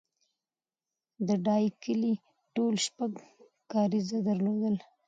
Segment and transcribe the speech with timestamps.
[1.27, 2.13] د ډایی کلی
[2.55, 3.11] ټول شپږ
[3.71, 4.75] کارېزه درلودل